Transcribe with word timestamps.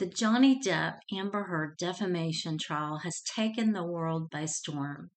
The 0.00 0.06
Johnny 0.06 0.58
Depp 0.58 1.00
Amber 1.12 1.42
Heard 1.42 1.76
defamation 1.76 2.56
trial 2.56 3.00
has 3.04 3.20
taken 3.20 3.74
the 3.74 3.84
world 3.84 4.30
by 4.30 4.46
storm. 4.46 5.10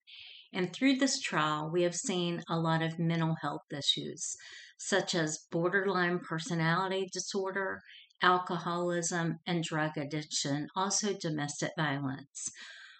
And 0.52 0.74
through 0.74 0.98
this 0.98 1.22
trial, 1.22 1.72
we 1.72 1.84
have 1.84 1.96
seen 1.96 2.44
a 2.50 2.60
lot 2.60 2.82
of 2.82 3.00
mental 3.00 3.38
health 3.42 3.62
issues, 3.72 4.36
such 4.78 5.16
as 5.16 5.48
borderline 5.50 6.20
personality 6.20 7.08
disorder, 7.14 7.82
alcoholism, 8.22 9.40
and 9.48 9.64
drug 9.64 9.98
addiction, 9.98 10.68
also 10.76 11.14
domestic 11.14 11.72
violence. 11.78 12.50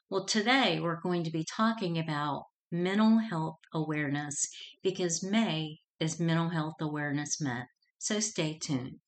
Well, 0.10 0.24
today 0.24 0.80
we're 0.80 1.02
going 1.02 1.26
to 1.26 1.32
be 1.32 1.44
talking 1.44 2.00
about 2.00 2.46
mental 2.72 3.18
health 3.18 3.60
awareness 3.74 4.48
because 4.82 5.22
May 5.22 5.80
is 6.00 6.18
Mental 6.18 6.48
Health 6.48 6.76
Awareness 6.80 7.42
Month. 7.42 7.68
So 7.98 8.22
stay 8.22 8.58
tuned. 8.58 9.03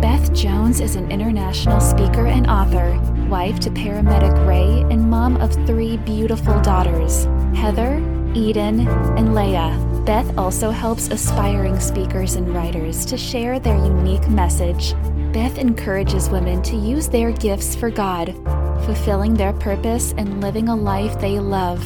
Beth 0.00 0.32
Jones 0.34 0.80
is 0.80 0.96
an 0.96 1.10
international 1.10 1.80
speaker 1.80 2.26
and 2.26 2.46
author, 2.46 2.98
wife 3.28 3.58
to 3.60 3.70
paramedic 3.70 4.46
Ray, 4.46 4.82
and 4.92 5.08
mom 5.08 5.36
of 5.36 5.52
three 5.66 5.96
beautiful 5.98 6.60
daughters 6.62 7.24
Heather, 7.56 7.98
Eden, 8.34 8.86
and 9.16 9.28
Leia. 9.28 10.04
Beth 10.04 10.36
also 10.36 10.70
helps 10.70 11.08
aspiring 11.08 11.80
speakers 11.80 12.34
and 12.34 12.54
writers 12.54 13.04
to 13.06 13.16
share 13.16 13.58
their 13.58 13.76
unique 13.76 14.28
message. 14.28 14.94
Beth 15.32 15.58
encourages 15.58 16.28
women 16.28 16.62
to 16.62 16.76
use 16.76 17.08
their 17.08 17.32
gifts 17.32 17.74
for 17.74 17.90
God, 17.90 18.34
fulfilling 18.84 19.34
their 19.34 19.52
purpose 19.54 20.12
and 20.16 20.40
living 20.40 20.68
a 20.68 20.76
life 20.76 21.18
they 21.20 21.38
love. 21.38 21.82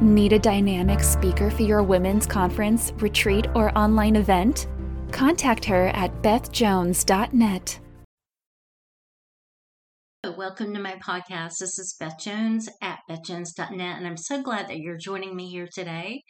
Need 0.00 0.32
a 0.34 0.38
dynamic 0.38 1.00
speaker 1.00 1.50
for 1.50 1.62
your 1.62 1.82
women's 1.82 2.26
conference, 2.26 2.92
retreat, 2.98 3.46
or 3.54 3.76
online 3.76 4.16
event? 4.16 4.68
Contact 5.12 5.64
her 5.64 5.88
at 5.88 6.22
bethjones.net. 6.22 7.80
Welcome 10.36 10.74
to 10.74 10.80
my 10.80 10.96
podcast. 10.96 11.58
This 11.60 11.78
is 11.78 11.94
Beth 12.00 12.18
Jones 12.18 12.68
at 12.82 12.98
bethjones.net, 13.08 13.96
and 13.96 14.06
I'm 14.06 14.16
so 14.16 14.42
glad 14.42 14.66
that 14.68 14.80
you're 14.80 14.98
joining 14.98 15.36
me 15.36 15.48
here 15.48 15.68
today. 15.72 16.24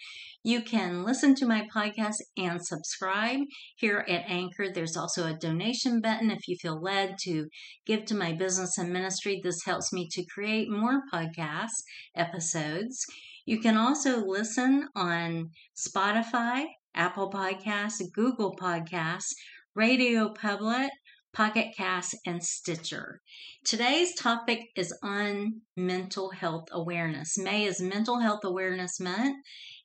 You 0.44 0.60
can 0.62 1.02
listen 1.02 1.34
to 1.36 1.46
my 1.46 1.66
podcast 1.74 2.16
and 2.36 2.64
subscribe 2.64 3.40
here 3.76 4.04
at 4.06 4.28
Anchor. 4.28 4.70
There's 4.70 4.96
also 4.96 5.26
a 5.26 5.34
donation 5.36 6.00
button 6.00 6.30
if 6.30 6.46
you 6.46 6.56
feel 6.60 6.80
led 6.80 7.16
to 7.22 7.46
give 7.86 8.04
to 8.04 8.14
my 8.14 8.32
business 8.32 8.76
and 8.76 8.92
ministry. 8.92 9.40
This 9.42 9.64
helps 9.64 9.92
me 9.92 10.08
to 10.12 10.26
create 10.26 10.70
more 10.70 11.00
podcast 11.12 11.72
episodes. 12.14 13.06
You 13.46 13.60
can 13.60 13.76
also 13.76 14.24
listen 14.24 14.88
on 14.94 15.50
Spotify, 15.74 16.66
Apple 16.96 17.30
Podcasts, 17.30 18.02
Google 18.12 18.56
Podcasts, 18.56 19.34
Radio 19.74 20.30
Public, 20.30 20.90
Pocket 21.32 21.74
Cast, 21.76 22.16
and 22.24 22.42
Stitcher. 22.42 23.20
Today's 23.62 24.14
topic 24.14 24.70
is 24.74 24.96
on 25.02 25.60
mental 25.76 26.30
health 26.30 26.68
awareness. 26.72 27.36
May 27.36 27.64
is 27.64 27.78
Mental 27.78 28.20
Health 28.20 28.40
Awareness 28.42 28.98
Month. 28.98 29.36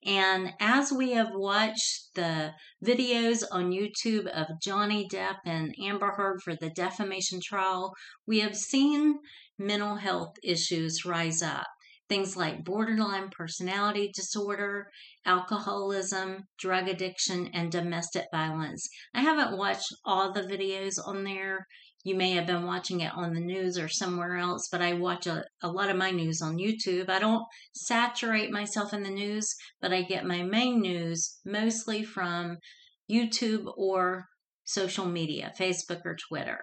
And 0.05 0.53
as 0.61 0.93
we 0.93 1.11
have 1.11 1.31
watched 1.33 2.15
the 2.15 2.53
videos 2.83 3.43
on 3.51 3.71
YouTube 3.71 4.27
of 4.27 4.61
Johnny 4.61 5.07
Depp 5.11 5.39
and 5.45 5.75
Amber 5.83 6.11
Heard 6.11 6.41
for 6.41 6.55
the 6.55 6.69
defamation 6.69 7.41
trial, 7.43 7.93
we 8.25 8.39
have 8.39 8.55
seen 8.55 9.19
mental 9.59 9.97
health 9.97 10.35
issues 10.43 11.05
rise 11.05 11.41
up 11.41 11.67
things 12.11 12.35
like 12.35 12.65
borderline 12.65 13.29
personality 13.29 14.11
disorder, 14.13 14.89
alcoholism, 15.25 16.43
drug 16.59 16.89
addiction, 16.89 17.49
and 17.53 17.71
domestic 17.71 18.25
violence. 18.33 18.89
I 19.13 19.21
haven't 19.21 19.57
watched 19.57 19.87
all 20.03 20.33
the 20.33 20.41
videos 20.41 20.95
on 21.01 21.23
there. 21.23 21.65
You 22.03 22.15
may 22.15 22.31
have 22.31 22.45
been 22.45 22.65
watching 22.65 22.99
it 22.99 23.13
on 23.15 23.33
the 23.33 23.39
news 23.39 23.77
or 23.77 23.87
somewhere 23.87 24.35
else, 24.35 24.67
but 24.69 24.81
I 24.81 24.91
watch 24.91 25.25
a, 25.25 25.45
a 25.63 25.71
lot 25.71 25.89
of 25.89 25.95
my 25.95 26.11
news 26.11 26.41
on 26.41 26.57
YouTube. 26.57 27.07
I 27.07 27.19
don't 27.19 27.45
saturate 27.73 28.51
myself 28.51 28.93
in 28.93 29.03
the 29.03 29.09
news, 29.09 29.55
but 29.79 29.93
I 29.93 30.01
get 30.01 30.25
my 30.25 30.43
main 30.43 30.81
news 30.81 31.37
mostly 31.45 32.03
from 32.03 32.57
YouTube 33.09 33.71
or 33.77 34.25
social 34.65 35.05
media, 35.05 35.53
Facebook 35.57 36.01
or 36.03 36.17
Twitter. 36.27 36.59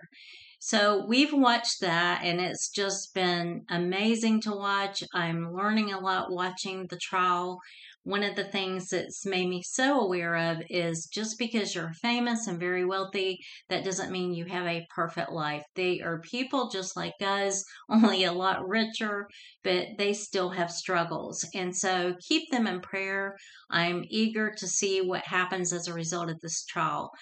So 0.61 1.05
we've 1.07 1.33
watched 1.33 1.81
that 1.81 2.23
and 2.25 2.41
it's 2.41 2.69
just 2.69 3.15
been 3.15 3.65
amazing 3.71 4.41
to 4.43 4.51
watch. 4.53 5.05
I'm 5.15 5.53
learning 5.55 5.93
a 5.93 6.01
lot 6.01 6.33
watching 6.33 6.87
the 6.89 6.99
trial. 6.99 7.61
One 8.03 8.25
of 8.25 8.35
the 8.37 8.45
things 8.45 8.89
that's 8.89 9.25
made 9.25 9.49
me 9.49 9.63
so 9.63 10.01
aware 10.01 10.35
of 10.35 10.63
is 10.69 11.07
just 11.13 11.39
because 11.39 11.75
you're 11.75 11.93
famous 11.93 12.47
and 12.49 12.59
very 12.59 12.85
wealthy, 12.85 13.39
that 13.69 13.85
doesn't 13.85 14.11
mean 14.11 14.35
you 14.35 14.47
have 14.47 14.67
a 14.67 14.87
perfect 14.95 15.31
life. 15.31 15.63
They 15.77 16.01
are 16.01 16.21
people 16.23 16.71
just 16.71 16.97
like 16.97 17.15
us, 17.21 17.65
only 17.91 18.25
a 18.25 18.33
lot 18.33 18.67
richer, 18.67 19.29
but 19.63 19.87
they 19.97 20.13
still 20.13 20.51
have 20.51 20.73
struggles. 20.73 21.47
And 21.55 21.77
so 21.77 22.15
keep 22.27 22.51
them 22.51 22.67
in 22.67 22.81
prayer. 22.81 23.37
I'm 23.71 24.05
eager 24.09 24.53
to 24.57 24.67
see 24.67 25.03
what 25.03 25.23
happens 25.27 25.73
as 25.73 25.87
a 25.87 25.95
result 25.95 26.31
of 26.31 26.41
this 26.41 26.65
trial. 26.65 27.13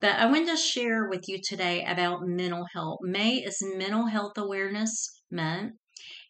But 0.00 0.16
I 0.16 0.24
want 0.30 0.48
to 0.48 0.56
share 0.56 1.10
with 1.10 1.28
you 1.28 1.38
today 1.42 1.84
about 1.84 2.26
mental 2.26 2.64
health. 2.72 3.00
May 3.02 3.36
is 3.36 3.58
Mental 3.60 4.06
Health 4.06 4.38
Awareness 4.38 5.20
Month. 5.30 5.74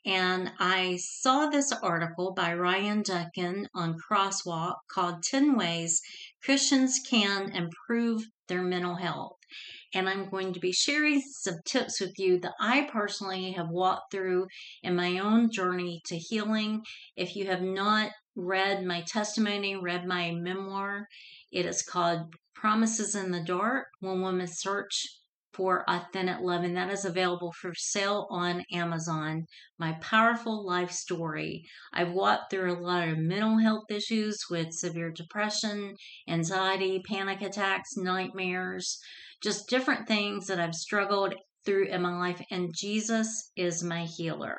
And 0.04 0.50
I 0.58 0.98
saw 1.00 1.46
this 1.46 1.70
article 1.80 2.32
by 2.34 2.52
Ryan 2.52 3.02
Duncan 3.02 3.68
on 3.72 3.96
Crosswalk 3.96 4.74
called 4.90 5.22
10 5.22 5.56
Ways 5.56 6.00
Christians 6.42 6.98
Can 7.08 7.52
Improve 7.52 8.24
Their 8.48 8.62
Mental 8.62 8.96
Health. 8.96 9.36
And 9.94 10.08
I'm 10.08 10.28
going 10.28 10.52
to 10.52 10.60
be 10.60 10.72
sharing 10.72 11.20
some 11.20 11.60
tips 11.64 12.00
with 12.00 12.18
you 12.18 12.40
that 12.40 12.54
I 12.58 12.88
personally 12.90 13.52
have 13.52 13.68
walked 13.68 14.10
through 14.10 14.48
in 14.82 14.96
my 14.96 15.18
own 15.18 15.48
journey 15.48 16.00
to 16.06 16.16
healing. 16.16 16.82
If 17.14 17.36
you 17.36 17.46
have 17.46 17.62
not 17.62 18.10
read 18.34 18.84
my 18.84 19.02
testimony, 19.02 19.76
read 19.76 20.06
my 20.06 20.32
memoir, 20.32 21.06
it 21.52 21.66
is 21.66 21.82
called 21.82 22.34
Promises 22.60 23.14
in 23.14 23.30
the 23.30 23.42
Dark 23.42 23.86
When 24.00 24.20
Women 24.20 24.46
Search 24.46 25.06
for 25.54 25.82
Authentic 25.88 26.40
Love, 26.42 26.62
and 26.62 26.76
that 26.76 26.90
is 26.90 27.06
available 27.06 27.52
for 27.52 27.72
sale 27.74 28.26
on 28.28 28.66
Amazon. 28.70 29.46
My 29.78 29.92
powerful 30.02 30.66
life 30.66 30.90
story. 30.90 31.64
I've 31.94 32.12
walked 32.12 32.50
through 32.50 32.70
a 32.70 32.78
lot 32.78 33.08
of 33.08 33.16
mental 33.16 33.56
health 33.56 33.84
issues 33.88 34.44
with 34.50 34.74
severe 34.74 35.10
depression, 35.10 35.96
anxiety, 36.28 37.00
panic 37.08 37.40
attacks, 37.40 37.96
nightmares, 37.96 38.98
just 39.42 39.70
different 39.70 40.06
things 40.06 40.46
that 40.48 40.60
I've 40.60 40.74
struggled 40.74 41.34
through 41.64 41.86
in 41.86 42.02
my 42.02 42.18
life, 42.18 42.42
and 42.50 42.74
Jesus 42.76 43.52
is 43.56 43.82
my 43.82 44.04
healer. 44.04 44.58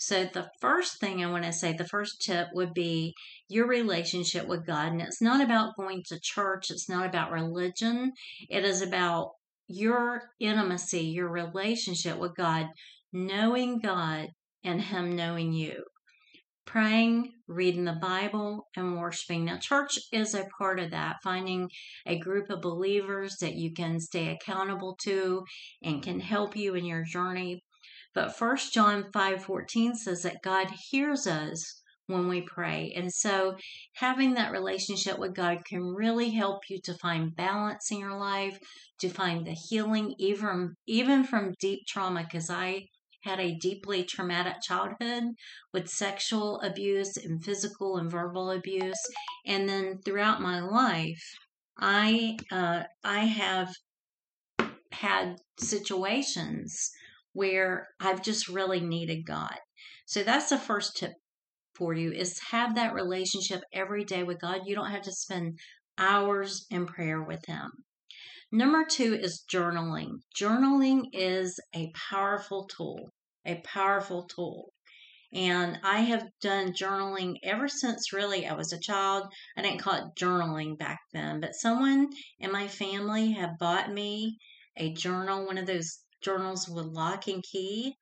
So, 0.00 0.26
the 0.26 0.48
first 0.60 1.00
thing 1.00 1.24
I 1.24 1.30
want 1.30 1.44
to 1.44 1.52
say, 1.52 1.72
the 1.72 1.84
first 1.84 2.22
tip 2.22 2.46
would 2.52 2.72
be 2.72 3.14
your 3.48 3.66
relationship 3.66 4.46
with 4.46 4.64
God. 4.64 4.92
And 4.92 5.02
it's 5.02 5.20
not 5.20 5.40
about 5.40 5.74
going 5.76 6.04
to 6.06 6.20
church, 6.22 6.70
it's 6.70 6.88
not 6.88 7.04
about 7.04 7.32
religion. 7.32 8.12
It 8.48 8.64
is 8.64 8.80
about 8.80 9.32
your 9.66 10.22
intimacy, 10.38 11.00
your 11.00 11.28
relationship 11.28 12.16
with 12.16 12.36
God, 12.36 12.68
knowing 13.12 13.80
God 13.80 14.28
and 14.62 14.80
Him 14.80 15.16
knowing 15.16 15.52
you. 15.52 15.82
Praying, 16.64 17.32
reading 17.48 17.84
the 17.84 17.98
Bible, 18.00 18.68
and 18.76 18.98
worshiping. 18.98 19.46
Now, 19.46 19.56
church 19.56 19.98
is 20.12 20.32
a 20.32 20.46
part 20.58 20.78
of 20.78 20.92
that, 20.92 21.16
finding 21.24 21.70
a 22.06 22.20
group 22.20 22.50
of 22.50 22.60
believers 22.60 23.38
that 23.40 23.54
you 23.54 23.72
can 23.72 23.98
stay 23.98 24.28
accountable 24.28 24.96
to 25.02 25.42
and 25.82 26.04
can 26.04 26.20
help 26.20 26.54
you 26.54 26.76
in 26.76 26.84
your 26.84 27.02
journey. 27.02 27.64
But 28.18 28.36
First 28.36 28.74
John 28.74 29.12
5:14 29.12 29.94
says 29.94 30.22
that 30.22 30.42
God 30.42 30.72
hears 30.90 31.24
us 31.24 31.80
when 32.08 32.26
we 32.26 32.40
pray. 32.40 32.92
And 32.96 33.14
so 33.14 33.56
having 33.94 34.34
that 34.34 34.50
relationship 34.50 35.20
with 35.20 35.36
God 35.36 35.64
can 35.64 35.84
really 35.94 36.30
help 36.30 36.68
you 36.68 36.80
to 36.82 36.94
find 36.94 37.36
balance 37.36 37.92
in 37.92 38.00
your 38.00 38.18
life, 38.18 38.58
to 38.98 39.08
find 39.08 39.46
the 39.46 39.52
healing 39.52 40.16
even 40.18 40.74
even 40.88 41.22
from 41.22 41.54
deep 41.60 41.86
trauma 41.86 42.24
because 42.24 42.50
I 42.50 42.86
had 43.22 43.38
a 43.38 43.54
deeply 43.54 44.02
traumatic 44.02 44.62
childhood 44.62 45.34
with 45.72 45.88
sexual 45.88 46.60
abuse 46.60 47.16
and 47.16 47.44
physical 47.44 47.98
and 47.98 48.10
verbal 48.10 48.50
abuse 48.50 49.00
and 49.46 49.68
then 49.68 50.00
throughout 50.04 50.40
my 50.40 50.58
life 50.58 51.22
I 51.78 52.36
uh, 52.50 52.82
I 53.04 53.20
have 53.26 53.72
had 54.90 55.36
situations 55.60 56.90
where 57.32 57.88
I've 58.00 58.22
just 58.22 58.48
really 58.48 58.80
needed 58.80 59.26
God. 59.26 59.56
So 60.06 60.22
that's 60.22 60.48
the 60.48 60.58
first 60.58 60.96
tip 60.96 61.12
for 61.74 61.94
you 61.94 62.12
is 62.12 62.40
have 62.50 62.74
that 62.74 62.94
relationship 62.94 63.60
every 63.72 64.04
day 64.04 64.22
with 64.24 64.40
God. 64.40 64.62
You 64.66 64.74
don't 64.74 64.90
have 64.90 65.02
to 65.02 65.12
spend 65.12 65.58
hours 65.96 66.66
in 66.70 66.86
prayer 66.86 67.22
with 67.22 67.44
him. 67.46 67.70
Number 68.50 68.84
2 68.84 69.14
is 69.14 69.44
journaling. 69.52 70.20
Journaling 70.34 71.04
is 71.12 71.60
a 71.74 71.92
powerful 72.10 72.66
tool, 72.66 73.10
a 73.44 73.60
powerful 73.62 74.24
tool. 74.24 74.72
And 75.32 75.78
I 75.82 76.00
have 76.00 76.26
done 76.40 76.72
journaling 76.72 77.36
ever 77.42 77.68
since 77.68 78.14
really 78.14 78.46
I 78.46 78.54
was 78.54 78.72
a 78.72 78.80
child. 78.80 79.30
I 79.56 79.62
didn't 79.62 79.80
call 79.80 79.94
it 79.94 80.14
journaling 80.18 80.78
back 80.78 81.00
then, 81.12 81.40
but 81.40 81.54
someone 81.54 82.08
in 82.38 82.50
my 82.50 82.66
family 82.66 83.32
had 83.32 83.58
bought 83.58 83.92
me 83.92 84.38
a 84.78 84.94
journal, 84.94 85.44
one 85.44 85.58
of 85.58 85.66
those 85.66 85.98
journals 86.20 86.68
with 86.68 86.86
lock 86.86 87.28
and 87.28 87.42
key 87.42 87.96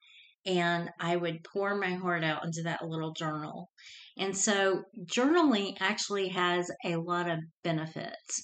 and 0.46 0.90
I 1.00 1.16
would 1.16 1.42
pour 1.42 1.74
my 1.74 1.94
heart 1.94 2.22
out 2.22 2.44
into 2.44 2.62
that 2.62 2.86
little 2.86 3.12
journal. 3.12 3.70
And 4.16 4.36
so 4.36 4.84
journaling 5.04 5.76
actually 5.80 6.28
has 6.28 6.70
a 6.84 6.96
lot 6.96 7.28
of 7.28 7.40
benefits. 7.64 8.42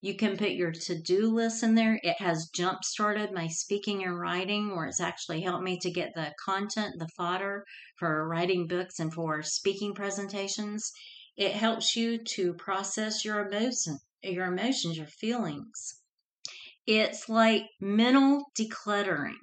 You 0.00 0.16
can 0.16 0.38
put 0.38 0.52
your 0.52 0.72
to 0.72 0.98
do 0.98 1.28
list 1.28 1.62
in 1.62 1.74
there. 1.74 2.00
It 2.02 2.16
has 2.18 2.48
jump 2.54 2.82
started 2.82 3.32
my 3.32 3.48
speaking 3.48 4.02
and 4.04 4.18
writing, 4.18 4.74
where 4.74 4.86
it's 4.86 5.00
actually 5.00 5.42
helped 5.42 5.64
me 5.64 5.78
to 5.80 5.90
get 5.90 6.12
the 6.14 6.32
content, 6.42 6.98
the 6.98 7.08
fodder 7.08 7.64
for 7.98 8.26
writing 8.26 8.66
books 8.66 8.98
and 8.98 9.12
for 9.12 9.42
speaking 9.42 9.94
presentations. 9.94 10.92
It 11.36 11.52
helps 11.52 11.94
you 11.94 12.18
to 12.36 12.54
process 12.54 13.24
your 13.24 13.46
emotion, 13.46 13.98
your 14.22 14.46
emotions, 14.46 14.96
your 14.96 15.06
feelings. 15.06 16.00
It's 16.86 17.28
like 17.28 17.64
mental 17.80 18.44
decluttering. 18.58 19.36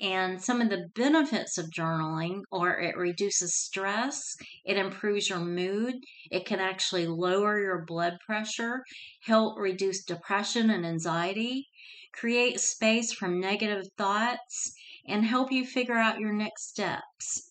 And 0.00 0.42
some 0.42 0.62
of 0.62 0.70
the 0.70 0.88
benefits 0.94 1.58
of 1.58 1.70
journaling 1.70 2.40
are 2.50 2.80
it 2.80 2.96
reduces 2.96 3.54
stress, 3.54 4.34
it 4.64 4.78
improves 4.78 5.28
your 5.28 5.40
mood, 5.40 5.96
it 6.30 6.46
can 6.46 6.58
actually 6.58 7.06
lower 7.06 7.60
your 7.60 7.84
blood 7.84 8.16
pressure, 8.24 8.82
help 9.24 9.58
reduce 9.58 10.02
depression 10.02 10.70
and 10.70 10.86
anxiety, 10.86 11.68
create 12.14 12.60
space 12.60 13.12
from 13.12 13.40
negative 13.40 13.84
thoughts, 13.98 14.72
and 15.06 15.26
help 15.26 15.52
you 15.52 15.66
figure 15.66 15.98
out 15.98 16.18
your 16.18 16.32
next 16.32 16.70
steps. 16.70 17.50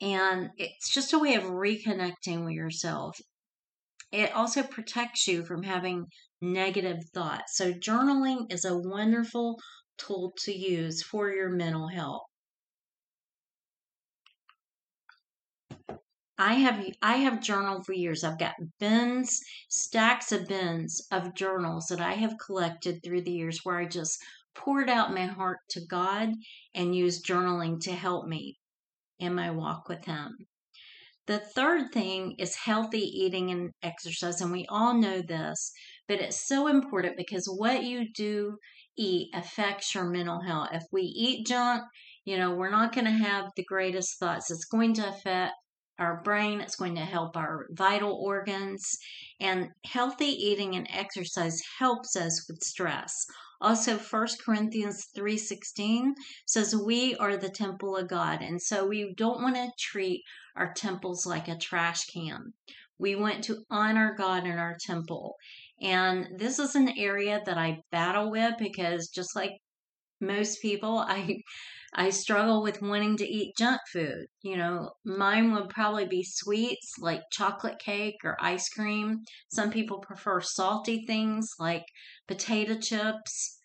And 0.00 0.50
it's 0.56 0.92
just 0.92 1.12
a 1.12 1.18
way 1.20 1.34
of 1.36 1.44
reconnecting 1.44 2.44
with 2.44 2.54
yourself. 2.54 3.20
It 4.10 4.32
also 4.32 4.62
protects 4.64 5.28
you 5.28 5.44
from 5.44 5.62
having 5.62 6.06
negative 6.52 7.04
thoughts. 7.14 7.56
So, 7.56 7.72
journaling 7.72 8.52
is 8.52 8.64
a 8.64 8.76
wonderful 8.76 9.58
tool 9.98 10.32
to 10.44 10.52
use 10.52 11.02
for 11.02 11.30
your 11.30 11.50
mental 11.50 11.88
health. 11.88 12.22
I 16.38 16.54
have 16.54 16.84
I 17.00 17.18
have 17.18 17.40
journaled 17.40 17.86
for 17.86 17.92
years. 17.92 18.24
I've 18.24 18.38
got 18.38 18.56
bins, 18.80 19.40
stacks 19.68 20.32
of 20.32 20.48
bins 20.48 21.06
of 21.12 21.34
journals 21.34 21.86
that 21.86 22.00
I 22.00 22.14
have 22.14 22.38
collected 22.44 23.02
through 23.04 23.22
the 23.22 23.32
years 23.32 23.60
where 23.62 23.78
I 23.78 23.86
just 23.86 24.18
poured 24.54 24.90
out 24.90 25.14
my 25.14 25.26
heart 25.26 25.58
to 25.70 25.86
God 25.86 26.30
and 26.74 26.94
used 26.94 27.24
journaling 27.24 27.80
to 27.82 27.92
help 27.92 28.26
me 28.26 28.58
in 29.20 29.34
my 29.34 29.50
walk 29.50 29.88
with 29.88 30.04
him. 30.06 30.36
The 31.26 31.38
third 31.38 31.92
thing 31.92 32.34
is 32.38 32.56
healthy 32.56 32.98
eating 32.98 33.50
and 33.50 33.70
exercise 33.82 34.40
and 34.40 34.52
we 34.52 34.66
all 34.68 34.94
know 34.94 35.22
this, 35.22 35.72
but 36.08 36.20
it's 36.20 36.46
so 36.46 36.68
important 36.68 37.16
because 37.16 37.46
what 37.46 37.82
you 37.82 38.12
do 38.12 38.58
eat 38.96 39.28
affects 39.34 39.94
your 39.94 40.04
mental 40.04 40.40
health. 40.40 40.68
If 40.72 40.84
we 40.92 41.02
eat 41.02 41.46
junk, 41.46 41.82
you 42.24 42.38
know, 42.38 42.54
we're 42.54 42.70
not 42.70 42.94
going 42.94 43.06
to 43.06 43.10
have 43.10 43.50
the 43.56 43.64
greatest 43.64 44.18
thoughts. 44.18 44.50
It's 44.50 44.64
going 44.64 44.94
to 44.94 45.08
affect 45.08 45.52
our 45.98 46.20
brain, 46.22 46.60
it's 46.60 46.76
going 46.76 46.96
to 46.96 47.04
help 47.04 47.36
our 47.36 47.66
vital 47.70 48.12
organs, 48.12 48.98
and 49.40 49.68
healthy 49.86 50.26
eating 50.26 50.74
and 50.74 50.88
exercise 50.90 51.60
helps 51.78 52.16
us 52.16 52.46
with 52.48 52.62
stress. 52.62 53.26
Also 53.60 53.96
1 53.96 54.26
Corinthians 54.44 55.06
3:16 55.16 56.14
says 56.46 56.74
we 56.74 57.14
are 57.16 57.36
the 57.36 57.48
temple 57.48 57.96
of 57.96 58.08
God, 58.08 58.42
and 58.42 58.60
so 58.60 58.86
we 58.86 59.14
don't 59.14 59.40
want 59.40 59.54
to 59.54 59.70
treat 59.78 60.22
our 60.56 60.72
temples 60.74 61.24
like 61.24 61.48
a 61.48 61.56
trash 61.56 62.06
can. 62.06 62.52
We 62.98 63.14
want 63.14 63.44
to 63.44 63.64
honor 63.70 64.14
God 64.16 64.46
in 64.46 64.58
our 64.58 64.76
temple. 64.80 65.36
And 65.80 66.38
this 66.38 66.58
is 66.58 66.74
an 66.74 66.90
area 66.96 67.40
that 67.44 67.58
I 67.58 67.80
battle 67.90 68.30
with 68.30 68.54
because 68.58 69.08
just 69.08 69.34
like 69.34 69.52
most 70.20 70.60
people, 70.62 70.98
I 70.98 71.38
I 71.96 72.10
struggle 72.10 72.60
with 72.60 72.82
wanting 72.82 73.16
to 73.18 73.24
eat 73.24 73.56
junk 73.56 73.80
food. 73.92 74.26
You 74.42 74.56
know, 74.56 74.90
mine 75.04 75.52
would 75.52 75.68
probably 75.68 76.06
be 76.06 76.24
sweets 76.24 76.94
like 76.98 77.22
chocolate 77.30 77.78
cake 77.78 78.16
or 78.24 78.36
ice 78.40 78.68
cream. 78.68 79.20
Some 79.52 79.70
people 79.70 80.00
prefer 80.00 80.40
salty 80.40 81.04
things 81.06 81.50
like 81.60 81.84
potato 82.26 82.78
chips. 82.80 83.58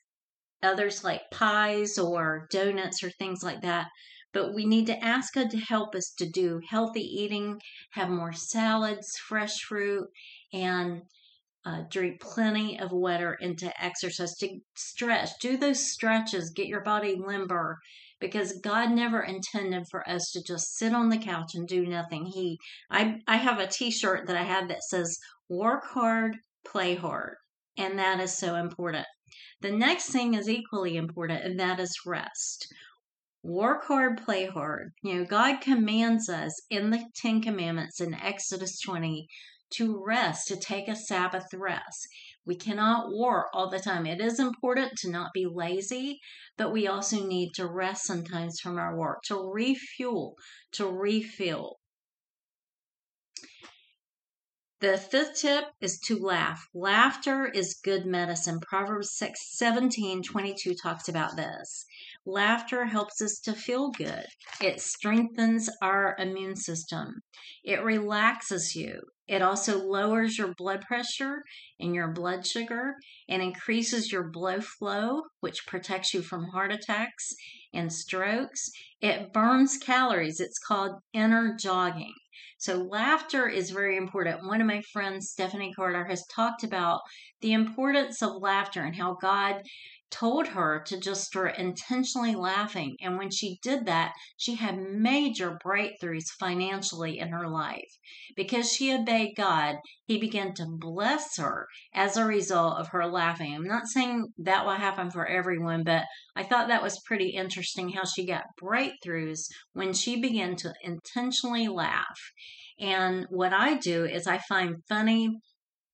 Others 0.61 1.03
like 1.03 1.21
pies 1.31 1.97
or 1.97 2.47
donuts 2.51 3.01
or 3.03 3.09
things 3.09 3.41
like 3.41 3.61
that. 3.61 3.87
But 4.31 4.53
we 4.53 4.65
need 4.65 4.85
to 4.87 5.03
ask 5.03 5.33
God 5.33 5.49
to 5.51 5.57
help 5.57 5.95
us 5.95 6.13
to 6.17 6.29
do 6.29 6.61
healthy 6.69 7.01
eating, 7.01 7.59
have 7.91 8.09
more 8.09 8.33
salads, 8.33 9.17
fresh 9.27 9.59
fruit, 9.61 10.07
and 10.53 11.01
uh, 11.65 11.81
drink 11.89 12.21
plenty 12.21 12.79
of 12.79 12.91
water 12.91 13.37
and 13.41 13.57
to 13.59 13.83
exercise, 13.83 14.35
to 14.37 14.59
stretch, 14.75 15.29
do 15.41 15.57
those 15.57 15.91
stretches, 15.91 16.51
get 16.51 16.67
your 16.67 16.81
body 16.81 17.15
limber 17.15 17.79
because 18.19 18.59
God 18.61 18.91
never 18.91 19.21
intended 19.21 19.85
for 19.89 20.07
us 20.09 20.31
to 20.31 20.43
just 20.43 20.75
sit 20.75 20.93
on 20.93 21.09
the 21.09 21.17
couch 21.17 21.51
and 21.55 21.67
do 21.67 21.85
nothing. 21.85 22.25
He 22.25 22.59
I 22.89 23.19
I 23.27 23.37
have 23.37 23.59
a 23.59 23.67
t-shirt 23.67 24.27
that 24.27 24.35
I 24.35 24.43
have 24.43 24.67
that 24.67 24.83
says 24.83 25.17
work 25.47 25.85
hard, 25.85 26.37
play 26.65 26.95
hard. 26.95 27.35
And 27.77 27.97
that 27.97 28.19
is 28.19 28.37
so 28.37 28.55
important. 28.55 29.07
The 29.61 29.71
next 29.71 30.09
thing 30.09 30.33
is 30.33 30.49
equally 30.49 30.97
important 30.97 31.43
and 31.43 31.59
that 31.59 31.79
is 31.79 31.95
rest. 32.05 32.67
Work 33.41 33.85
hard, 33.85 34.21
play 34.25 34.47
hard. 34.47 34.91
You 35.01 35.15
know, 35.15 35.25
God 35.25 35.61
commands 35.61 36.27
us 36.27 36.61
in 36.69 36.89
the 36.89 37.09
10 37.15 37.41
commandments 37.41 38.01
in 38.01 38.13
Exodus 38.13 38.81
20 38.81 39.27
to 39.75 40.03
rest, 40.05 40.47
to 40.49 40.57
take 40.57 40.89
a 40.89 40.95
Sabbath 40.95 41.53
rest. 41.53 42.07
We 42.45 42.55
cannot 42.55 43.13
work 43.13 43.47
all 43.53 43.69
the 43.69 43.79
time. 43.79 44.05
It 44.05 44.19
is 44.19 44.39
important 44.39 44.97
to 44.97 45.09
not 45.09 45.31
be 45.33 45.45
lazy, 45.45 46.19
but 46.57 46.73
we 46.73 46.87
also 46.87 47.25
need 47.25 47.51
to 47.53 47.65
rest 47.65 48.05
sometimes 48.05 48.59
from 48.59 48.77
our 48.77 48.97
work, 48.97 49.19
to 49.27 49.35
refuel, 49.35 50.35
to 50.73 50.87
refill. 50.87 51.77
The 54.81 54.97
fifth 54.97 55.41
tip 55.41 55.65
is 55.81 55.99
to 56.05 56.17
laugh. 56.17 56.69
Laughter 56.73 57.47
is 57.47 57.81
good 57.83 58.05
medicine. 58.05 58.61
Proverbs 58.61 59.11
6, 59.17 59.37
17 59.57 60.23
22 60.23 60.73
talks 60.73 61.09
about 61.09 61.35
this. 61.35 61.85
Laughter 62.25 62.85
helps 62.85 63.21
us 63.21 63.39
to 63.39 63.51
feel 63.51 63.91
good. 63.91 64.25
It 64.61 64.79
strengthens 64.79 65.69
our 65.81 66.15
immune 66.17 66.55
system. 66.55 67.23
It 67.61 67.83
relaxes 67.83 68.73
you. 68.73 69.01
It 69.27 69.41
also 69.41 69.77
lowers 69.77 70.37
your 70.37 70.53
blood 70.55 70.85
pressure 70.87 71.43
and 71.77 71.93
your 71.93 72.13
blood 72.13 72.47
sugar 72.47 72.95
and 73.27 73.41
increases 73.41 74.13
your 74.13 74.29
blood 74.29 74.63
flow, 74.63 75.23
which 75.41 75.67
protects 75.67 76.13
you 76.13 76.21
from 76.21 76.51
heart 76.51 76.71
attacks 76.71 77.35
and 77.73 77.91
strokes. 77.91 78.69
It 79.01 79.33
burns 79.33 79.77
calories. 79.77 80.39
It's 80.39 80.57
called 80.57 81.01
inner 81.11 81.53
jogging. 81.59 82.13
So, 82.57 82.75
laughter 82.75 83.47
is 83.47 83.71
very 83.71 83.97
important. 83.97 84.45
One 84.45 84.61
of 84.61 84.67
my 84.67 84.81
friends, 84.93 85.29
Stephanie 85.29 85.73
Carter, 85.73 86.05
has 86.05 86.25
talked 86.27 86.63
about 86.63 87.01
the 87.41 87.53
importance 87.53 88.21
of 88.21 88.41
laughter 88.41 88.83
and 88.83 88.95
how 88.95 89.17
God 89.21 89.61
told 90.11 90.47
her 90.47 90.83
to 90.87 90.99
just 90.99 91.25
start 91.25 91.57
intentionally 91.57 92.35
laughing. 92.35 92.95
And 93.01 93.17
when 93.17 93.29
she 93.29 93.59
did 93.61 93.85
that, 93.85 94.13
she 94.37 94.55
had 94.55 94.77
major 94.79 95.57
breakthroughs 95.63 96.25
financially 96.39 97.19
in 97.19 97.29
her 97.29 97.47
life. 97.47 97.97
Because 98.35 98.71
she 98.71 98.93
obeyed 98.93 99.35
God, 99.35 99.77
He 100.05 100.17
began 100.17 100.53
to 100.55 100.65
bless 100.67 101.37
her 101.37 101.67
as 101.93 102.17
a 102.17 102.25
result 102.25 102.79
of 102.79 102.89
her 102.89 103.05
laughing. 103.05 103.53
I'm 103.53 103.67
not 103.67 103.87
saying 103.87 104.33
that 104.39 104.65
will 104.65 104.73
happen 104.73 105.11
for 105.11 105.27
everyone, 105.27 105.83
but 105.83 106.05
I 106.35 106.43
thought 106.43 106.67
that 106.67 106.83
was 106.83 107.01
pretty 107.05 107.29
interesting 107.29 107.89
how 107.89 108.03
she 108.05 108.25
got 108.25 108.43
breakthroughs 108.61 109.47
when 109.73 109.93
she 109.93 110.19
began 110.19 110.55
to 110.57 110.73
intentionally 110.83 111.67
laugh. 111.67 112.19
And 112.79 113.25
what 113.29 113.53
I 113.53 113.75
do 113.75 114.05
is 114.05 114.25
I 114.25 114.37
find 114.37 114.77
funny 114.87 115.39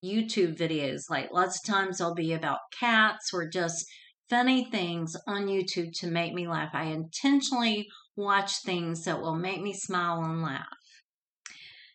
YouTube 0.03 0.55
videos. 0.55 1.10
Like 1.10 1.31
lots 1.31 1.57
of 1.60 1.74
times 1.74 1.98
they'll 1.98 2.13
be 2.13 2.34
about 2.34 2.60
cats 2.79 3.31
or 3.34 3.50
just 3.50 3.86
funny 4.29 4.70
things 4.70 5.15
on 5.27 5.48
YouTube 5.48 5.94
to 6.00 6.08
make 6.08 6.34
me 6.34 6.48
laugh. 6.48 6.72
I 6.74 6.86
intentionally 6.86 7.88
watch 8.15 8.62
things 8.62 9.03
that 9.05 9.22
will 9.22 9.36
make 9.36 9.62
me 9.62 9.74
smile 9.74 10.24
and 10.24 10.41
laugh. 10.41 10.65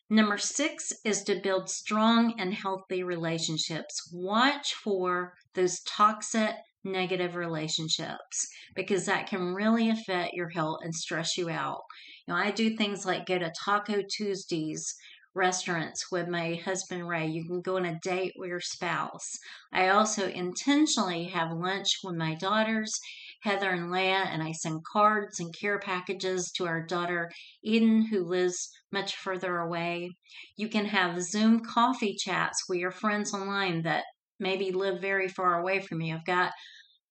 Number 0.08 0.38
six 0.38 0.92
is 1.04 1.22
to 1.25 1.40
build 1.40 1.70
strong 1.70 2.34
and 2.38 2.52
healthy 2.52 3.02
relationships. 3.02 4.10
Watch 4.12 4.75
for 4.75 5.34
those 5.54 5.80
toxic, 5.82 6.54
negative 6.82 7.37
relationships 7.37 8.49
because 8.75 9.06
that 9.06 9.28
can 9.28 9.54
really 9.54 9.88
affect 9.88 10.32
your 10.32 10.49
health 10.49 10.78
and 10.82 10.94
stress 10.94 11.37
you 11.37 11.49
out. 11.49 11.82
You 12.26 12.34
know, 12.34 12.40
I 12.40 12.50
do 12.50 12.76
things 12.76 13.04
like 13.04 13.26
go 13.26 13.38
to 13.38 13.52
Taco 13.64 14.02
Tuesdays 14.08 14.94
restaurants 15.34 16.10
with 16.10 16.28
my 16.28 16.54
husband 16.64 17.08
Ray. 17.08 17.26
You 17.26 17.44
can 17.44 17.60
go 17.60 17.76
on 17.76 17.84
a 17.84 17.99
date 18.02 18.32
with 18.37 18.49
your 18.49 18.60
spouse. 18.60 19.38
I 19.72 19.88
also 19.88 20.28
intentionally 20.28 21.25
have 21.25 21.52
lunch 21.52 21.99
with 22.02 22.16
my 22.16 22.34
daughters, 22.34 22.99
Heather 23.42 23.70
and 23.70 23.90
Leah, 23.90 24.26
and 24.30 24.42
I 24.42 24.52
send 24.52 24.84
cards 24.84 25.40
and 25.40 25.54
care 25.56 25.78
packages 25.78 26.50
to 26.52 26.66
our 26.66 26.84
daughter 26.84 27.30
Eden, 27.62 28.06
who 28.10 28.25
lives 28.25 28.70
much 28.92 29.16
further 29.16 29.58
away. 29.58 30.10
You 30.56 30.68
can 30.68 30.87
have 30.87 31.22
Zoom 31.22 31.60
coffee 31.60 32.14
chats 32.14 32.68
with 32.68 32.78
your 32.78 32.90
friends 32.90 33.32
online 33.32 33.82
that 33.82 34.04
maybe 34.40 34.72
live 34.72 35.00
very 35.00 35.28
far 35.28 35.60
away 35.60 35.80
from 35.80 36.00
you. 36.00 36.14
I've 36.14 36.25
got 36.25 36.52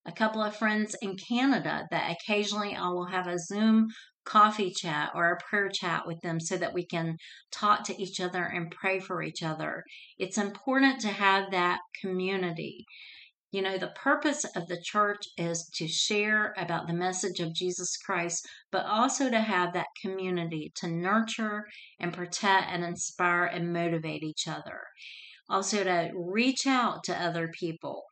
a 0.06 0.12
couple 0.12 0.42
of 0.42 0.56
friends 0.56 0.96
in 1.02 1.16
Canada 1.16 1.86
that 1.90 2.16
occasionally 2.16 2.74
I 2.74 2.88
will 2.88 3.06
have 3.06 3.26
a 3.26 3.38
Zoom 3.38 3.88
coffee 4.24 4.70
chat 4.70 5.10
or 5.14 5.30
a 5.30 5.38
prayer 5.48 5.68
chat 5.68 6.06
with 6.06 6.20
them 6.22 6.40
so 6.40 6.56
that 6.56 6.74
we 6.74 6.84
can 6.84 7.16
talk 7.50 7.84
to 7.84 8.00
each 8.00 8.20
other 8.20 8.44
and 8.44 8.70
pray 8.70 9.00
for 9.00 9.22
each 9.22 9.42
other. 9.42 9.82
It's 10.18 10.38
important 10.38 11.00
to 11.00 11.08
have 11.08 11.50
that 11.50 11.80
community. 12.00 12.86
You 13.52 13.62
know, 13.62 13.78
the 13.78 13.88
purpose 13.88 14.44
of 14.54 14.68
the 14.68 14.80
church 14.80 15.24
is 15.36 15.68
to 15.74 15.88
share 15.88 16.54
about 16.56 16.86
the 16.86 16.92
message 16.92 17.40
of 17.40 17.52
Jesus 17.52 17.96
Christ, 17.96 18.46
but 18.70 18.86
also 18.86 19.28
to 19.28 19.40
have 19.40 19.72
that 19.72 19.88
community 20.00 20.70
to 20.76 20.86
nurture 20.86 21.64
and 21.98 22.12
protect 22.12 22.68
and 22.70 22.84
inspire 22.84 23.44
and 23.44 23.72
motivate 23.72 24.22
each 24.22 24.46
other. 24.46 24.82
Also, 25.48 25.82
to 25.82 26.10
reach 26.14 26.64
out 26.64 27.02
to 27.04 27.20
other 27.20 27.50
people. 27.58 28.04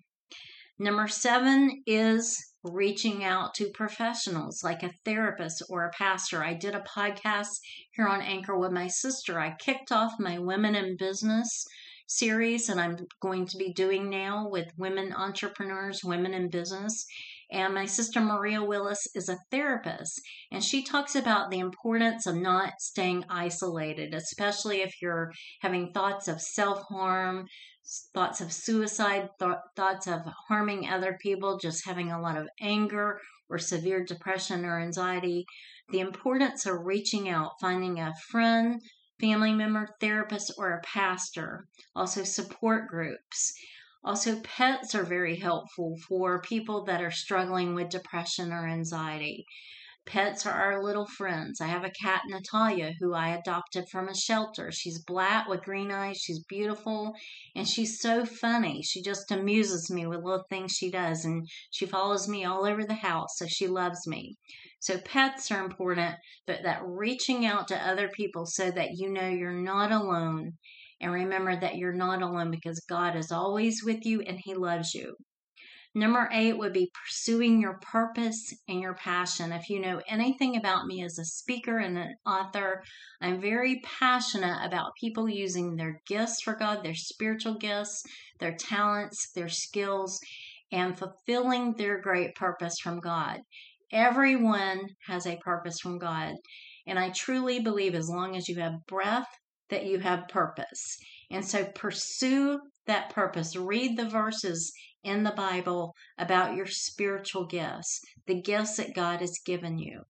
Number 0.80 1.08
seven 1.08 1.82
is 1.86 2.38
reaching 2.62 3.24
out 3.24 3.52
to 3.54 3.70
professionals 3.70 4.62
like 4.62 4.84
a 4.84 4.92
therapist 5.04 5.62
or 5.68 5.84
a 5.84 5.90
pastor. 5.90 6.44
I 6.44 6.54
did 6.54 6.74
a 6.74 6.84
podcast 6.96 7.48
here 7.92 8.06
on 8.06 8.22
Anchor 8.22 8.56
with 8.56 8.70
my 8.70 8.86
sister. 8.86 9.40
I 9.40 9.56
kicked 9.58 9.90
off 9.90 10.12
my 10.20 10.38
Women 10.38 10.76
in 10.76 10.96
Business 10.96 11.66
series, 12.06 12.68
and 12.68 12.80
I'm 12.80 12.96
going 13.20 13.46
to 13.46 13.56
be 13.56 13.72
doing 13.72 14.08
now 14.08 14.48
with 14.48 14.68
women 14.76 15.12
entrepreneurs, 15.12 16.04
women 16.04 16.32
in 16.32 16.48
business. 16.48 17.04
And 17.50 17.74
my 17.74 17.86
sister 17.86 18.20
Maria 18.20 18.62
Willis 18.62 19.06
is 19.14 19.28
a 19.28 19.38
therapist, 19.50 20.20
and 20.52 20.62
she 20.62 20.84
talks 20.84 21.16
about 21.16 21.50
the 21.50 21.58
importance 21.58 22.26
of 22.26 22.36
not 22.36 22.74
staying 22.78 23.24
isolated, 23.28 24.14
especially 24.14 24.82
if 24.82 24.94
you're 25.02 25.32
having 25.60 25.92
thoughts 25.92 26.28
of 26.28 26.40
self 26.40 26.82
harm, 26.88 27.46
thoughts 28.12 28.40
of 28.40 28.52
suicide, 28.52 29.30
th- 29.38 29.52
thoughts 29.76 30.06
of 30.06 30.22
harming 30.48 30.88
other 30.88 31.18
people, 31.20 31.58
just 31.58 31.86
having 31.86 32.10
a 32.10 32.20
lot 32.20 32.36
of 32.36 32.48
anger 32.60 33.20
or 33.48 33.58
severe 33.58 34.04
depression 34.04 34.64
or 34.64 34.80
anxiety. 34.80 35.46
The 35.90 36.00
importance 36.00 36.66
of 36.66 36.84
reaching 36.84 37.28
out, 37.28 37.52
finding 37.60 37.98
a 37.98 38.14
friend, 38.30 38.82
family 39.20 39.52
member, 39.52 39.88
therapist, 40.00 40.52
or 40.58 40.72
a 40.72 40.82
pastor. 40.82 41.66
Also, 41.96 42.24
support 42.24 42.88
groups. 42.88 43.54
Also, 44.04 44.40
pets 44.40 44.94
are 44.94 45.04
very 45.04 45.36
helpful 45.36 45.96
for 46.08 46.40
people 46.40 46.84
that 46.84 47.02
are 47.02 47.10
struggling 47.10 47.74
with 47.74 47.88
depression 47.88 48.52
or 48.52 48.66
anxiety. 48.66 49.44
Pets 50.08 50.46
are 50.46 50.52
our 50.54 50.82
little 50.82 51.06
friends. 51.06 51.60
I 51.60 51.66
have 51.66 51.84
a 51.84 51.90
cat, 51.90 52.22
Natalia, 52.26 52.94
who 52.98 53.12
I 53.12 53.28
adopted 53.28 53.90
from 53.90 54.08
a 54.08 54.14
shelter. 54.14 54.72
She's 54.72 55.04
black 55.04 55.46
with 55.46 55.64
green 55.64 55.90
eyes. 55.90 56.16
She's 56.16 56.42
beautiful 56.44 57.12
and 57.54 57.68
she's 57.68 58.00
so 58.00 58.24
funny. 58.24 58.82
She 58.82 59.02
just 59.02 59.30
amuses 59.30 59.90
me 59.90 60.06
with 60.06 60.24
little 60.24 60.46
things 60.48 60.72
she 60.72 60.90
does 60.90 61.26
and 61.26 61.46
she 61.70 61.84
follows 61.84 62.26
me 62.26 62.42
all 62.46 62.64
over 62.64 62.86
the 62.86 62.94
house, 62.94 63.36
so 63.36 63.46
she 63.46 63.66
loves 63.66 64.06
me. 64.06 64.38
So, 64.80 64.96
pets 64.96 65.50
are 65.50 65.62
important, 65.62 66.16
but 66.46 66.62
that 66.62 66.80
reaching 66.86 67.44
out 67.44 67.68
to 67.68 67.76
other 67.76 68.08
people 68.08 68.46
so 68.46 68.70
that 68.70 68.92
you 68.96 69.10
know 69.10 69.28
you're 69.28 69.52
not 69.52 69.92
alone. 69.92 70.54
And 71.02 71.12
remember 71.12 71.54
that 71.54 71.76
you're 71.76 71.92
not 71.92 72.22
alone 72.22 72.50
because 72.50 72.80
God 72.88 73.14
is 73.14 73.30
always 73.30 73.84
with 73.84 74.06
you 74.06 74.22
and 74.22 74.40
He 74.42 74.54
loves 74.54 74.94
you. 74.94 75.16
Number 75.94 76.28
eight 76.32 76.58
would 76.58 76.72
be 76.72 76.92
pursuing 76.92 77.60
your 77.60 77.78
purpose 77.80 78.54
and 78.68 78.80
your 78.80 78.94
passion. 78.94 79.52
If 79.52 79.70
you 79.70 79.80
know 79.80 80.02
anything 80.06 80.54
about 80.56 80.86
me 80.86 81.02
as 81.02 81.18
a 81.18 81.24
speaker 81.24 81.78
and 81.78 81.96
an 81.96 82.14
author, 82.26 82.84
I'm 83.20 83.40
very 83.40 83.80
passionate 83.82 84.64
about 84.64 84.92
people 85.00 85.28
using 85.28 85.76
their 85.76 86.00
gifts 86.06 86.42
for 86.42 86.54
God, 86.54 86.84
their 86.84 86.94
spiritual 86.94 87.54
gifts, 87.54 88.02
their 88.38 88.54
talents, 88.54 89.32
their 89.34 89.48
skills, 89.48 90.20
and 90.70 90.98
fulfilling 90.98 91.74
their 91.74 92.00
great 92.00 92.34
purpose 92.34 92.78
from 92.80 93.00
God. 93.00 93.40
Everyone 93.90 94.90
has 95.06 95.26
a 95.26 95.38
purpose 95.38 95.80
from 95.80 95.98
God. 95.98 96.34
And 96.86 96.98
I 96.98 97.10
truly 97.10 97.60
believe 97.60 97.94
as 97.94 98.08
long 98.08 98.36
as 98.36 98.48
you 98.48 98.56
have 98.56 98.86
breath, 98.86 99.28
that 99.70 99.86
you 99.86 99.98
have 100.00 100.28
purpose. 100.28 100.96
And 101.30 101.44
so 101.44 101.64
pursue 101.74 102.60
that 102.88 103.10
purpose. 103.10 103.54
Read 103.54 103.96
the 103.96 104.08
verses 104.08 104.72
in 105.04 105.22
the 105.22 105.30
Bible 105.30 105.94
about 106.18 106.56
your 106.56 106.66
spiritual 106.66 107.46
gifts, 107.46 108.00
the 108.26 108.42
gifts 108.42 108.76
that 108.76 108.94
God 108.94 109.20
has 109.20 109.38
given 109.46 109.78
you. 109.78 110.02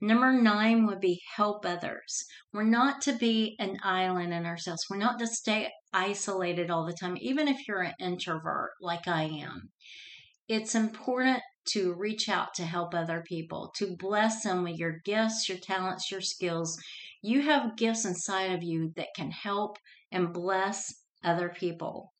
Number 0.00 0.32
nine 0.32 0.86
would 0.86 1.00
be 1.00 1.20
help 1.36 1.64
others. 1.64 2.24
We're 2.52 2.64
not 2.64 3.00
to 3.02 3.12
be 3.12 3.54
an 3.60 3.78
island 3.84 4.32
in 4.32 4.46
ourselves. 4.46 4.86
We're 4.90 4.96
not 4.96 5.18
to 5.20 5.26
stay 5.26 5.70
isolated 5.92 6.70
all 6.70 6.84
the 6.84 6.92
time, 6.92 7.16
even 7.20 7.46
if 7.46 7.68
you're 7.68 7.82
an 7.82 7.94
introvert 8.00 8.70
like 8.80 9.06
I 9.06 9.22
am. 9.24 9.70
It's 10.48 10.74
important 10.74 11.40
to 11.70 11.94
reach 11.94 12.28
out 12.28 12.54
to 12.54 12.64
help 12.64 12.94
other 12.94 13.22
people, 13.26 13.72
to 13.76 13.96
bless 13.96 14.42
them 14.42 14.64
with 14.64 14.76
your 14.76 14.98
gifts, 15.04 15.48
your 15.48 15.58
talents, 15.58 16.10
your 16.10 16.20
skills. 16.20 16.76
You 17.22 17.42
have 17.42 17.76
gifts 17.76 18.04
inside 18.04 18.50
of 18.52 18.62
you 18.64 18.92
that 18.96 19.14
can 19.14 19.30
help 19.30 19.78
and 20.10 20.32
bless 20.32 20.92
other 21.24 21.48
people. 21.48 22.12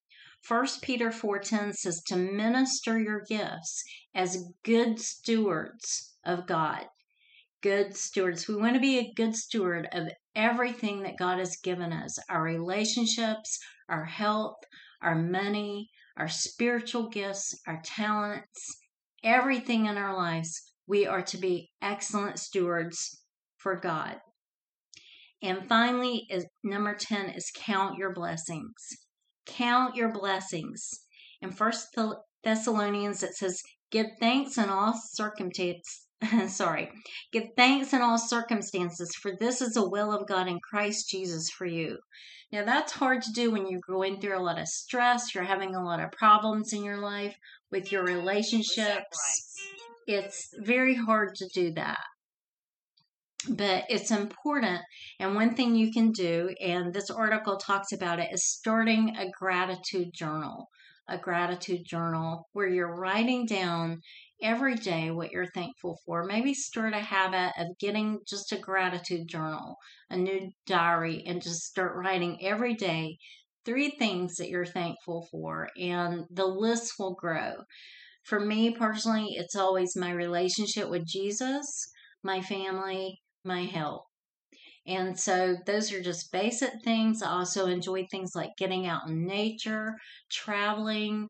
1 0.47 0.67
Peter 0.83 1.11
4:10 1.11 1.73
says 1.73 2.03
to 2.03 2.17
minister 2.17 2.99
your 2.99 3.21
gifts 3.21 3.85
as 4.15 4.53
good 4.65 4.99
stewards 4.99 6.17
of 6.25 6.47
God. 6.47 6.89
Good 7.61 7.97
stewards. 7.97 8.49
We 8.49 8.57
want 8.57 8.75
to 8.75 8.81
be 8.81 8.99
a 8.99 9.13
good 9.15 9.37
steward 9.37 9.89
of 9.93 10.09
everything 10.35 11.03
that 11.03 11.17
God 11.17 11.39
has 11.39 11.57
given 11.57 11.93
us, 11.93 12.19
our 12.29 12.43
relationships, 12.43 13.61
our 13.89 14.05
health, 14.05 14.57
our 15.01 15.15
money, 15.15 15.91
our 16.17 16.29
spiritual 16.29 17.09
gifts, 17.09 17.61
our 17.67 17.81
talents, 17.85 18.81
everything 19.23 19.87
in 19.87 19.97
our 19.97 20.17
lives. 20.17 20.73
We 20.89 21.07
are 21.07 21.23
to 21.23 21.39
be 21.39 21.71
excellent 21.81 22.41
stewards 22.41 23.23
for 23.59 23.77
God. 23.77 24.21
And 25.43 25.67
finally, 25.69 26.27
is 26.31 26.47
number 26.63 26.95
10 26.95 27.31
is 27.31 27.51
count 27.55 27.99
your 27.99 28.13
blessings 28.13 28.73
count 29.47 29.97
your 29.97 30.13
blessings. 30.13 31.05
In 31.41 31.51
First 31.51 31.97
Thessalonians, 32.45 33.23
it 33.23 33.35
says, 33.35 33.63
"Give 33.91 34.07
thanks 34.21 34.59
in 34.59 34.69
all 34.69 34.95
circumstances." 34.95 36.07
sorry, 36.49 36.89
give 37.33 37.49
thanks 37.57 37.93
in 37.93 38.01
all 38.01 38.17
circumstances, 38.17 39.13
for 39.21 39.33
this 39.41 39.61
is 39.61 39.73
the 39.73 39.89
will 39.89 40.13
of 40.13 40.29
God 40.29 40.47
in 40.47 40.61
Christ 40.61 41.11
Jesus 41.11 41.51
for 41.51 41.67
you. 41.67 41.99
Now, 42.53 42.65
that's 42.65 42.93
hard 42.93 43.23
to 43.23 43.33
do 43.33 43.51
when 43.51 43.67
you're 43.67 43.81
going 43.81 44.21
through 44.21 44.39
a 44.39 44.43
lot 44.43 44.61
of 44.61 44.69
stress, 44.69 45.35
you're 45.35 45.43
having 45.43 45.75
a 45.75 45.83
lot 45.83 45.99
of 45.99 46.13
problems 46.13 46.73
in 46.73 46.85
your 46.85 46.99
life 46.99 47.35
with 47.73 47.91
your 47.91 48.05
relationships. 48.05 49.59
It's 50.07 50.51
very 50.59 50.95
hard 50.95 51.35
to 51.37 51.49
do 51.53 51.73
that 51.73 52.05
but 53.49 53.85
it's 53.89 54.11
important. 54.11 54.81
And 55.19 55.35
one 55.35 55.55
thing 55.55 55.75
you 55.75 55.93
can 55.93 56.13
do, 56.13 56.55
and 56.61 56.93
this 56.93 57.11
article 57.11 57.57
talks 57.57 57.93
about 57.93 58.19
it, 58.19 58.31
is 58.33 58.47
starting 58.47 59.17
a 59.17 59.31
gratitude 59.39 60.09
journal. 60.15 60.69
A 61.09 61.19
gratitude 61.19 61.81
journal 61.85 62.49
where 62.53 62.69
you're 62.69 62.95
writing 62.95 63.45
down 63.45 64.01
every 64.41 64.77
day 64.77 65.11
what 65.11 65.33
you're 65.33 65.51
thankful 65.53 65.99
for. 66.07 66.25
Maybe 66.25 66.55
start 66.55 66.95
a 66.95 67.01
habit 67.01 67.53
of 67.59 67.77
getting 67.81 68.21
just 68.27 68.53
a 68.53 68.57
gratitude 68.57 69.27
journal, 69.29 69.77
a 70.11 70.17
new 70.17 70.53
diary, 70.65 71.25
and 71.27 71.43
just 71.43 71.65
start 71.65 71.97
writing 71.97 72.39
every 72.41 72.75
day 72.75 73.17
three 73.65 73.91
things 73.99 74.37
that 74.37 74.49
you're 74.49 74.65
thankful 74.65 75.27
for, 75.31 75.69
and 75.77 76.25
the 76.31 76.47
list 76.47 76.93
will 77.01 77.15
grow. 77.15 77.55
For 78.23 78.39
me 78.39 78.71
personally, 78.71 79.31
it's 79.33 79.57
always 79.57 79.97
my 79.97 80.13
relationship 80.13 80.89
with 80.89 81.05
Jesus, 81.05 81.67
my 82.23 82.41
family, 82.41 83.19
my 83.45 83.65
health. 83.65 84.05
And 84.87 85.19
so 85.19 85.57
those 85.67 85.93
are 85.93 86.03
just 86.03 86.33
basic 86.33 86.73
things. 86.83 87.23
I 87.23 87.31
also 87.31 87.67
enjoy 87.67 88.07
things 88.07 88.33
like 88.35 88.51
getting 88.59 88.87
out 88.87 89.09
in 89.09 89.27
nature, 89.27 89.95
traveling, 90.31 91.29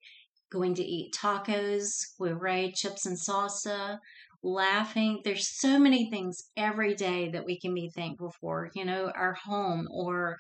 going 0.50 0.74
to 0.74 0.82
eat 0.82 1.14
tacos 1.14 1.90
with 2.18 2.40
Ray, 2.40 2.72
chips 2.72 3.04
and 3.04 3.18
salsa, 3.18 3.98
laughing. 4.42 5.20
There's 5.24 5.48
so 5.48 5.78
many 5.78 6.10
things 6.10 6.38
every 6.56 6.94
day 6.94 7.30
that 7.30 7.44
we 7.44 7.60
can 7.60 7.74
be 7.74 7.90
thankful 7.94 8.32
for. 8.40 8.70
You 8.74 8.84
know, 8.86 9.12
our 9.14 9.34
home 9.34 9.86
or 9.90 10.38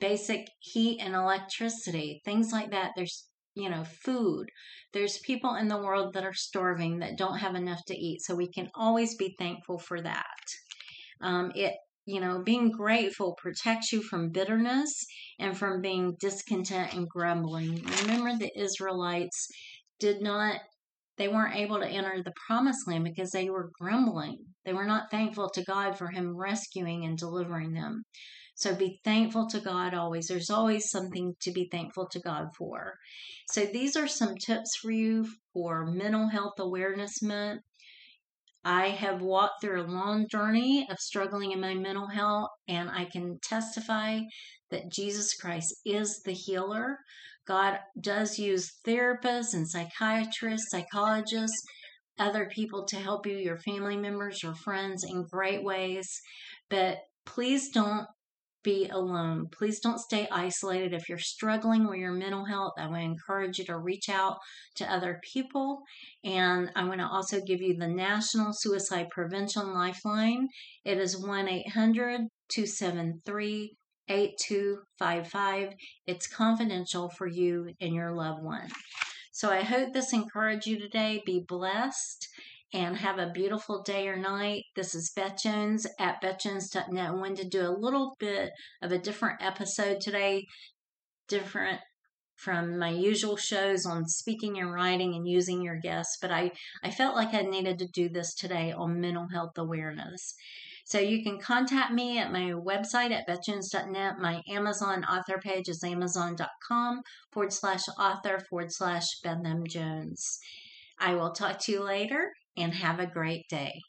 basic 0.00 0.48
heat 0.58 1.00
and 1.00 1.14
electricity, 1.14 2.20
things 2.24 2.52
like 2.52 2.70
that. 2.72 2.92
There's 2.96 3.28
you 3.58 3.68
know, 3.68 3.84
food. 3.84 4.48
There's 4.92 5.18
people 5.18 5.56
in 5.56 5.66
the 5.66 5.82
world 5.82 6.14
that 6.14 6.24
are 6.24 6.32
starving 6.32 7.00
that 7.00 7.18
don't 7.18 7.38
have 7.38 7.56
enough 7.56 7.84
to 7.86 7.96
eat. 7.96 8.22
So 8.22 8.36
we 8.36 8.46
can 8.46 8.70
always 8.74 9.16
be 9.16 9.34
thankful 9.36 9.80
for 9.80 10.00
that. 10.00 10.24
Um, 11.20 11.52
it 11.54 11.74
you 12.08 12.20
know, 12.20 12.40
being 12.42 12.70
grateful 12.70 13.36
protects 13.36 13.92
you 13.92 14.02
from 14.02 14.30
bitterness 14.30 15.04
and 15.38 15.56
from 15.56 15.82
being 15.82 16.16
discontent 16.18 16.94
and 16.94 17.06
grumbling. 17.06 17.84
Remember, 18.00 18.34
the 18.34 18.50
Israelites 18.58 19.46
did 20.00 20.22
not, 20.22 20.58
they 21.18 21.28
weren't 21.28 21.56
able 21.56 21.80
to 21.80 21.86
enter 21.86 22.22
the 22.22 22.32
promised 22.46 22.88
land 22.88 23.04
because 23.04 23.30
they 23.32 23.50
were 23.50 23.70
grumbling. 23.78 24.38
They 24.64 24.72
were 24.72 24.86
not 24.86 25.10
thankful 25.10 25.50
to 25.50 25.62
God 25.64 25.98
for 25.98 26.08
Him 26.08 26.34
rescuing 26.34 27.04
and 27.04 27.18
delivering 27.18 27.74
them. 27.74 28.04
So 28.54 28.74
be 28.74 29.00
thankful 29.04 29.46
to 29.48 29.60
God 29.60 29.92
always. 29.92 30.28
There's 30.28 30.48
always 30.48 30.90
something 30.90 31.34
to 31.42 31.52
be 31.52 31.68
thankful 31.70 32.08
to 32.08 32.20
God 32.20 32.46
for. 32.56 32.94
So 33.50 33.66
these 33.66 33.96
are 33.96 34.08
some 34.08 34.34
tips 34.36 34.76
for 34.76 34.90
you 34.90 35.28
for 35.52 35.84
Mental 35.84 36.28
Health 36.28 36.54
Awareness 36.58 37.20
Month. 37.20 37.60
I 38.64 38.88
have 38.88 39.22
walked 39.22 39.62
through 39.62 39.82
a 39.82 39.86
long 39.86 40.26
journey 40.28 40.86
of 40.90 40.98
struggling 40.98 41.52
in 41.52 41.60
my 41.60 41.74
mental 41.74 42.08
health, 42.08 42.48
and 42.66 42.90
I 42.90 43.06
can 43.06 43.38
testify 43.42 44.20
that 44.70 44.90
Jesus 44.92 45.34
Christ 45.34 45.74
is 45.84 46.20
the 46.24 46.32
healer. 46.32 46.98
God 47.46 47.78
does 48.00 48.38
use 48.38 48.70
therapists 48.86 49.54
and 49.54 49.68
psychiatrists, 49.68 50.70
psychologists, 50.70 51.62
other 52.18 52.50
people 52.52 52.84
to 52.86 52.96
help 52.96 53.26
you, 53.26 53.36
your 53.36 53.58
family 53.58 53.96
members, 53.96 54.42
your 54.42 54.54
friends, 54.54 55.04
in 55.04 55.24
great 55.30 55.64
ways. 55.64 56.08
But 56.68 56.98
please 57.24 57.70
don't 57.70 58.06
be 58.62 58.88
alone. 58.88 59.48
Please 59.50 59.80
don't 59.80 60.00
stay 60.00 60.28
isolated. 60.30 60.92
If 60.92 61.08
you're 61.08 61.18
struggling 61.18 61.86
with 61.86 61.98
your 61.98 62.12
mental 62.12 62.44
health, 62.44 62.72
I 62.78 62.86
would 62.86 63.00
encourage 63.00 63.58
you 63.58 63.64
to 63.66 63.78
reach 63.78 64.08
out 64.08 64.38
to 64.76 64.92
other 64.92 65.20
people. 65.32 65.82
And 66.24 66.70
I 66.74 66.84
want 66.84 67.00
to 67.00 67.06
also 67.06 67.40
give 67.40 67.60
you 67.60 67.76
the 67.76 67.88
National 67.88 68.52
Suicide 68.52 69.08
Prevention 69.10 69.72
Lifeline. 69.72 70.48
It 70.84 70.98
is 70.98 71.16
1 71.16 71.48
800 71.48 72.22
273 72.48 73.76
8255. 74.08 75.74
It's 76.06 76.26
confidential 76.26 77.10
for 77.10 77.26
you 77.26 77.70
and 77.80 77.94
your 77.94 78.12
loved 78.12 78.42
one. 78.42 78.68
So 79.32 79.50
I 79.50 79.62
hope 79.62 79.92
this 79.92 80.12
encouraged 80.12 80.66
you 80.66 80.80
today. 80.80 81.22
Be 81.24 81.44
blessed 81.46 82.28
and 82.72 82.96
have 82.96 83.18
a 83.18 83.30
beautiful 83.30 83.82
day 83.82 84.08
or 84.08 84.16
night. 84.16 84.64
This 84.76 84.94
is 84.94 85.12
Beth 85.14 85.40
Jones 85.42 85.86
at 85.98 86.22
bethjones.net. 86.22 87.08
I 87.08 87.14
wanted 87.14 87.38
to 87.38 87.48
do 87.48 87.66
a 87.66 87.76
little 87.78 88.14
bit 88.18 88.50
of 88.82 88.92
a 88.92 88.98
different 88.98 89.42
episode 89.42 90.00
today, 90.00 90.46
different 91.28 91.80
from 92.36 92.78
my 92.78 92.90
usual 92.90 93.36
shows 93.36 93.84
on 93.84 94.06
speaking 94.06 94.58
and 94.58 94.72
writing 94.72 95.14
and 95.14 95.26
using 95.26 95.60
your 95.60 95.76
guests, 95.76 96.18
but 96.20 96.30
I, 96.30 96.52
I 96.84 96.90
felt 96.90 97.16
like 97.16 97.34
I 97.34 97.42
needed 97.42 97.78
to 97.80 97.88
do 97.88 98.08
this 98.08 98.32
today 98.34 98.72
on 98.72 99.00
mental 99.00 99.26
health 99.32 99.58
awareness. 99.58 100.34
So 100.84 101.00
you 101.00 101.22
can 101.22 101.40
contact 101.40 101.92
me 101.92 102.18
at 102.18 102.32
my 102.32 102.52
website 102.52 103.10
at 103.10 103.26
bethjones.net. 103.28 104.18
My 104.20 104.42
Amazon 104.48 105.04
author 105.04 105.38
page 105.38 105.68
is 105.68 105.82
amazon.com 105.82 107.02
forward 107.32 107.52
slash 107.52 107.82
author 107.98 108.38
forward 108.48 108.72
slash 108.72 109.04
Beth 109.22 109.44
M. 109.44 109.64
Jones. 109.66 110.38
I 110.98 111.14
will 111.14 111.32
talk 111.32 111.58
to 111.60 111.72
you 111.72 111.82
later 111.82 112.32
and 112.58 112.74
have 112.74 113.00
a 113.00 113.06
great 113.06 113.46
day. 113.48 113.80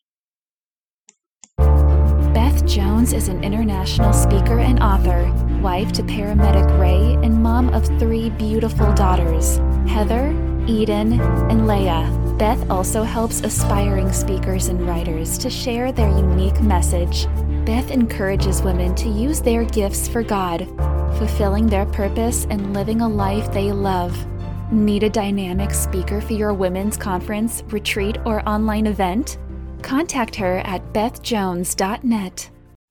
Beth 2.33 2.65
Jones 2.65 3.11
is 3.13 3.27
an 3.27 3.43
international 3.43 4.13
speaker 4.13 4.59
and 4.59 4.81
author, 4.81 5.31
wife 5.61 5.91
to 5.93 6.03
paramedic 6.03 6.79
Ray, 6.79 7.15
and 7.25 7.41
mom 7.41 7.69
of 7.69 7.85
three 7.99 8.29
beautiful 8.29 8.93
daughters 8.93 9.57
Heather, 9.87 10.29
Eden, 10.67 11.19
and 11.49 11.67
Leah. 11.67 12.07
Beth 12.37 12.69
also 12.69 13.03
helps 13.03 13.41
aspiring 13.41 14.13
speakers 14.13 14.67
and 14.67 14.87
writers 14.87 15.37
to 15.39 15.49
share 15.49 15.91
their 15.91 16.09
unique 16.09 16.61
message. 16.61 17.25
Beth 17.65 17.91
encourages 17.91 18.61
women 18.61 18.95
to 18.95 19.09
use 19.09 19.41
their 19.41 19.65
gifts 19.65 20.07
for 20.07 20.23
God, 20.23 20.67
fulfilling 21.17 21.67
their 21.67 21.85
purpose 21.87 22.45
and 22.49 22.73
living 22.73 23.01
a 23.01 23.09
life 23.09 23.51
they 23.51 23.71
love. 23.71 24.15
Need 24.71 25.01
a 25.01 25.09
dynamic 25.09 25.73
speaker 25.73 26.21
for 26.21 26.33
your 26.33 26.53
women's 26.53 26.95
conference, 26.95 27.63
retreat, 27.69 28.17
or 28.25 28.47
online 28.47 28.85
event? 28.85 29.39
Contact 29.81 30.35
her 30.35 30.59
at 30.59 30.93
bethjones.net. 30.93 32.49